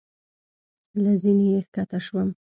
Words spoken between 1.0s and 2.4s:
له زینې چې ښکته شوم.